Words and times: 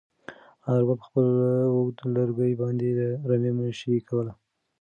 انارګل 0.65 0.97
په 1.01 1.05
خپل 1.09 1.25
اوږد 1.73 1.97
لرګي 2.15 2.53
باندې 2.61 2.87
د 2.99 3.01
رمې 3.29 3.51
مشري 3.59 3.97
کوله. 4.07 4.33